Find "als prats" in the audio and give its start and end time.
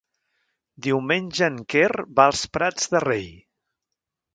2.33-2.95